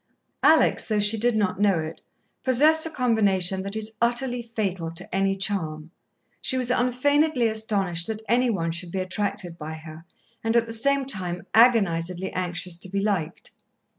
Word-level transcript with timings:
Alex, 0.41 0.87
though 0.87 0.97
she 0.99 1.15
did 1.15 1.35
not 1.35 1.59
know 1.61 1.77
it, 1.77 2.01
possessed 2.43 2.87
a 2.87 2.89
combination 2.89 3.61
that 3.61 3.75
is 3.75 3.97
utterly 4.01 4.41
fatal 4.41 4.89
to 4.89 5.07
any 5.15 5.35
charm: 5.35 5.91
she 6.41 6.57
was 6.57 6.71
unfeignedly 6.71 7.47
astonished 7.47 8.07
that 8.07 8.23
any 8.27 8.49
one 8.49 8.71
should 8.71 8.91
be 8.91 8.97
attracted 8.97 9.59
by 9.59 9.73
her, 9.75 10.03
and 10.43 10.55
at 10.57 10.65
the 10.65 10.73
same 10.73 11.05
time 11.05 11.45
agonizedly 11.53 12.31
anxious 12.33 12.79
to 12.79 12.89
be 12.89 12.99
liked. 12.99 13.51